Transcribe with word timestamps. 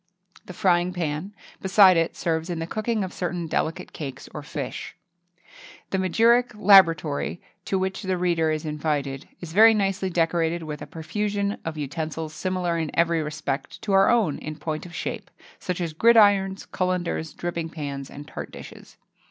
The 0.47 0.53
frying 0.53 0.93
pan, 0.93 1.35
beside 1.61 1.95
it, 1.95 2.15
serves 2.15 2.49
in 2.49 2.57
the 2.57 2.65
cooking 2.65 3.03
of 3.03 3.13
certain 3.13 3.45
delicate 3.45 3.93
cakes 3.93 4.27
or 4.33 4.41
fish.[XXII 4.41 5.45
60] 5.91 5.91
The 5.91 5.97
magiric 5.99 6.55
laboratory, 6.59 7.39
to 7.65 7.77
which 7.77 8.01
the 8.01 8.17
reader 8.17 8.49
is 8.49 8.65
invited, 8.65 9.27
is 9.41 9.53
very 9.53 9.75
nicely 9.75 10.09
decorated 10.09 10.63
with 10.63 10.81
a 10.81 10.87
profusion 10.87 11.59
of 11.63 11.77
utensils 11.77 12.33
similar 12.33 12.79
in 12.79 12.89
every 12.95 13.21
respect 13.21 13.79
to 13.83 13.91
our 13.93 14.09
own 14.09 14.39
in 14.39 14.55
point 14.55 14.87
of 14.87 14.95
shape 14.95 15.29
such 15.59 15.79
as 15.79 15.93
gridirons, 15.93 16.65
cullenders, 16.65 17.35
dripping 17.35 17.69
pans, 17.69 18.09
and 18.09 18.27
tart 18.27 18.49
dishes. 18.49 18.97